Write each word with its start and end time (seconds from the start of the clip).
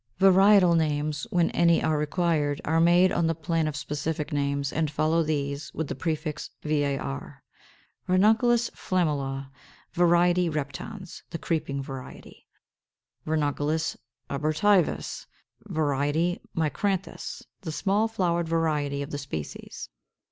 538. 0.17 0.33
=Varietal 0.65 0.75
Names=, 0.79 1.27
when 1.29 1.51
any 1.51 1.83
are 1.83 1.95
required, 1.95 2.59
are 2.65 2.79
made 2.79 3.11
on 3.11 3.27
the 3.27 3.35
plan 3.35 3.67
of 3.67 3.75
specific 3.75 4.33
names, 4.33 4.73
and 4.73 4.89
follow 4.89 5.21
these, 5.21 5.71
with 5.75 5.89
the 5.89 5.93
prefix 5.93 6.49
var. 6.63 7.43
Ranunculus 8.07 8.71
Flammula, 8.71 9.51
var. 9.93 10.07
reptans, 10.07 11.21
the 11.29 11.37
creeping 11.37 11.83
variety: 11.83 12.47
R. 13.27 13.35
abortivus, 13.37 15.27
var. 15.67 16.09
micranthus, 16.55 17.43
the 17.61 17.71
small 17.71 18.07
flowered 18.07 18.47
variety 18.49 19.03
of 19.03 19.11
the 19.11 19.19
species. 19.19 19.87